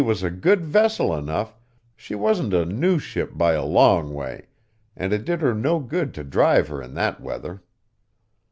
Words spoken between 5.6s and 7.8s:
good to drive her in that weather.